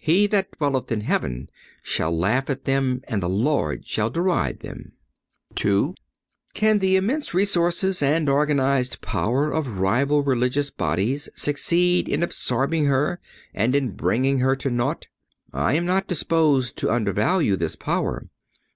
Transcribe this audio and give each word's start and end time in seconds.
He 0.00 0.26
that 0.26 0.50
dwelleth 0.58 0.90
in 0.90 1.02
heaven 1.02 1.48
shall 1.84 2.10
laugh 2.10 2.50
at 2.50 2.64
them 2.64 3.00
and 3.06 3.22
the 3.22 3.28
Lord 3.28 3.86
shall 3.86 4.10
deride 4.10 4.58
them."(108) 4.58 5.64
II. 5.90 5.94
Can 6.52 6.80
the 6.80 6.96
immense 6.96 7.32
resources 7.32 8.02
and 8.02 8.28
organized 8.28 9.00
power 9.00 9.52
of 9.52 9.78
rival 9.78 10.24
religious 10.24 10.72
bodies 10.72 11.28
succeed 11.36 12.08
in 12.08 12.24
absorbing 12.24 12.86
her 12.86 13.20
and 13.54 13.76
in 13.76 13.90
bringing 13.92 14.40
her 14.40 14.56
to 14.56 14.68
naught? 14.68 15.06
I 15.52 15.74
am 15.74 15.86
not 15.86 16.08
disposed 16.08 16.76
to 16.78 16.90
undervalue 16.90 17.54
this 17.54 17.76
power. 17.76 18.24